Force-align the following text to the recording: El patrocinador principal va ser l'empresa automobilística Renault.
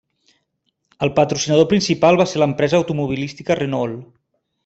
El 1.07 1.11
patrocinador 1.19 1.67
principal 1.73 2.17
va 2.23 2.27
ser 2.33 2.41
l'empresa 2.43 2.79
automobilística 2.81 3.59
Renault. 3.63 4.01